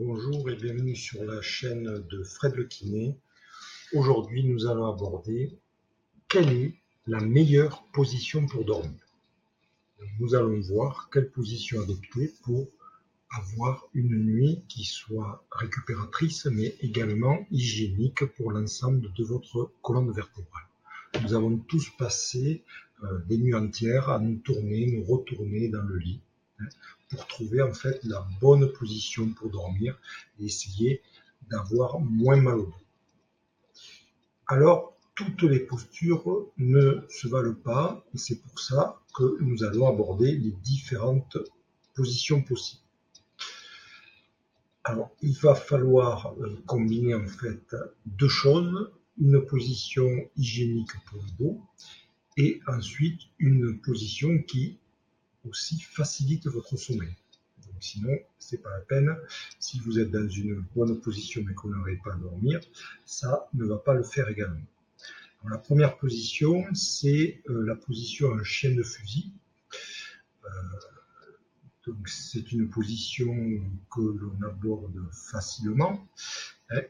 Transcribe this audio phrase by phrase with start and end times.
[0.00, 3.16] Bonjour et bienvenue sur la chaîne de Fred Le Kiné.
[3.92, 5.58] Aujourd'hui, nous allons aborder
[6.28, 6.74] quelle est
[7.08, 9.00] la meilleure position pour dormir.
[10.20, 12.68] Nous allons voir quelle position adopter pour
[13.32, 20.68] avoir une nuit qui soit récupératrice mais également hygiénique pour l'ensemble de votre colonne vertébrale.
[21.24, 22.62] Nous avons tous passé
[23.02, 26.20] euh, des nuits entières à nous tourner, nous retourner dans le lit
[27.10, 29.98] pour trouver en fait la bonne position pour dormir
[30.38, 31.02] et essayer
[31.50, 32.74] d'avoir moins mal au dos.
[34.46, 39.88] Alors, toutes les postures ne se valent pas et c'est pour ça que nous allons
[39.88, 41.38] aborder les différentes
[41.94, 42.82] positions possibles.
[44.84, 47.74] Alors, il va falloir euh, combiner en fait
[48.06, 48.90] deux choses,
[49.20, 51.60] une position hygiénique pour le dos
[52.36, 54.78] et ensuite une position qui
[55.48, 57.14] aussi facilite votre sommeil.
[57.66, 59.16] Donc, sinon, c'est pas la peine.
[59.58, 62.60] Si vous êtes dans une bonne position mais qu'on n'arrive pas à dormir,
[63.04, 64.66] ça ne va pas le faire également.
[65.48, 69.32] la première position, c'est euh, la position en chien de fusil.
[70.44, 70.48] Euh,
[71.86, 73.34] donc c'est une position
[73.90, 76.06] que l'on aborde facilement.
[76.70, 76.82] Hein.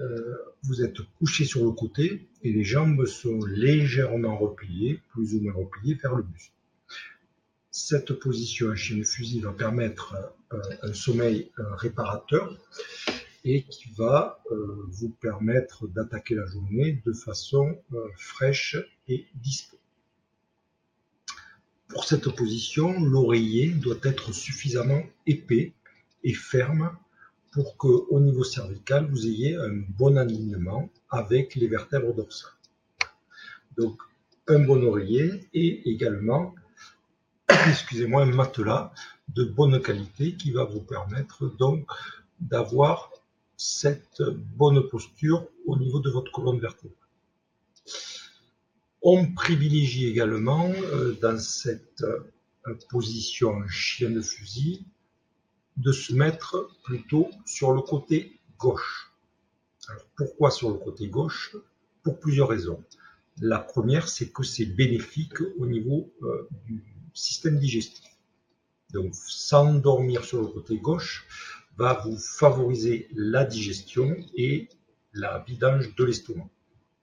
[0.00, 5.40] Euh, vous êtes couché sur le côté et les jambes sont légèrement repliées, plus ou
[5.40, 6.52] moins repliées vers le buste.
[7.78, 10.16] Cette position chien de fusil va permettre
[10.54, 12.56] euh, un sommeil euh, réparateur
[13.44, 17.78] et qui va euh, vous permettre d'attaquer la journée de façon
[18.16, 19.76] fraîche et dispo.
[21.88, 25.74] Pour cette position, l'oreiller doit être suffisamment épais
[26.24, 26.96] et ferme
[27.52, 32.52] pour que au niveau cervical, vous ayez un bon alignement avec les vertèbres dorsales.
[33.76, 34.00] Donc,
[34.48, 36.54] un bon oreiller et également
[37.68, 38.92] excusez-moi, un matelas
[39.28, 41.86] de bonne qualité qui va vous permettre donc
[42.40, 43.10] d'avoir
[43.56, 46.96] cette bonne posture au niveau de votre colonne vertébrale.
[49.02, 54.84] On privilégie également euh, dans cette euh, position chien de fusil
[55.76, 59.12] de se mettre plutôt sur le côté gauche.
[59.88, 61.54] Alors pourquoi sur le côté gauche?
[62.02, 62.82] Pour plusieurs raisons.
[63.40, 66.82] La première, c'est que c'est bénéfique au niveau euh, du
[67.16, 68.04] système digestif.
[68.92, 71.26] Donc, s'endormir sur le côté gauche
[71.76, 74.68] va vous favoriser la digestion et
[75.12, 76.48] la vidange de l'estomac.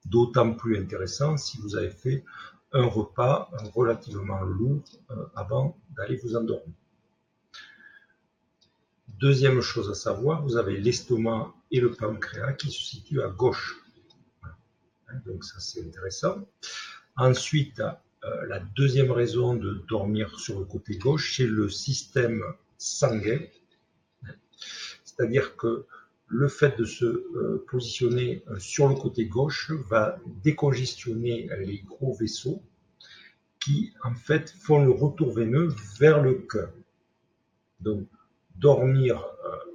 [0.06, 2.23] D'autant plus intéressant si vous avez fait
[2.72, 6.73] un repas relativement lourd euh, avant d'aller vous endormir.
[9.19, 13.79] Deuxième chose à savoir, vous avez l'estomac et le pancréas qui se situent à gauche.
[15.25, 16.47] Donc ça c'est intéressant.
[17.16, 17.81] Ensuite,
[18.47, 22.44] la deuxième raison de dormir sur le côté gauche, c'est le système
[22.78, 23.39] sanguin.
[25.03, 25.85] C'est-à-dire que
[26.28, 32.13] le fait de se euh, positionner euh, sur le côté gauche va décongestionner les gros
[32.13, 32.63] vaisseaux
[33.59, 35.69] qui, en fait, font le retour veineux
[36.00, 36.72] vers le cœur.
[37.81, 38.07] Donc,
[38.55, 39.23] dormir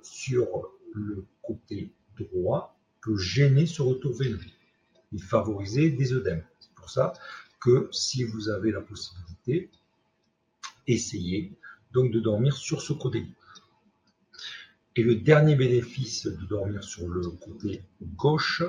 [0.03, 4.41] sur le côté droit peut gêner ce retour veineux
[5.15, 6.45] et favoriser des œdèmes.
[6.61, 7.13] C'est pour ça
[7.61, 9.71] que si vous avez la possibilité,
[10.87, 11.53] essayez
[11.93, 13.27] donc de dormir sur ce côté
[14.97, 18.63] Et le dernier bénéfice de dormir sur le côté gauche,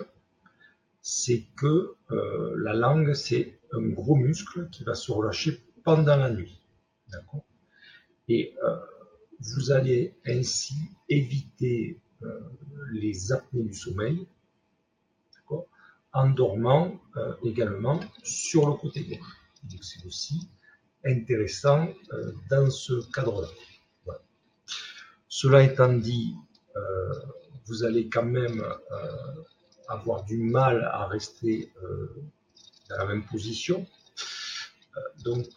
[1.02, 6.30] c'est que euh, la langue, c'est un gros muscle qui va se relâcher pendant la
[6.32, 6.60] nuit.
[8.28, 8.76] Et euh,
[9.40, 10.76] vous allez ainsi
[11.08, 12.40] éviter euh,
[12.92, 14.28] les apnées du sommeil
[16.14, 19.38] en dormant euh, également sur le côté gauche.
[19.64, 20.50] Donc c'est aussi
[21.06, 23.48] intéressant euh, dans ce cadre-là.
[25.28, 26.36] Cela étant dit,
[26.76, 27.14] euh,
[27.68, 28.64] vous allez quand même
[29.88, 31.72] avoir du mal à rester
[32.90, 33.86] dans la même position.
[35.24, 35.48] Donc,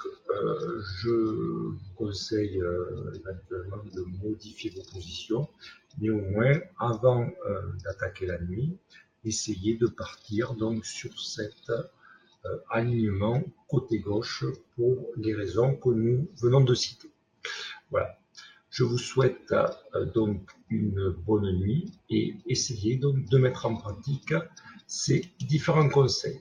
[1.01, 2.61] je vous conseille
[3.15, 5.49] éventuellement de modifier vos positions.
[5.99, 7.27] Néanmoins, avant
[7.83, 8.79] d'attaquer la nuit,
[9.25, 16.29] essayer de partir donc sur cet euh, alignement côté gauche pour les raisons que nous
[16.41, 17.11] venons de citer.
[17.91, 18.19] Voilà.
[18.71, 24.35] Je vous souhaite euh, donc une bonne nuit et essayez donc de mettre en pratique
[24.87, 26.41] ces différents conseils.